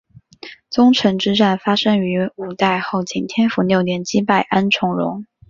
[0.71, 5.27] 宗城之战发生于五代后晋天福六年击败安重荣。